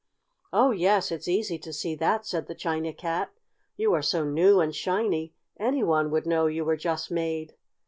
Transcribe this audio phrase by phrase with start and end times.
[0.51, 3.29] "Oh, yes, it's easy to see that," said the China Cat.
[3.77, 7.53] "You are so new and shiny any one would know you were just made.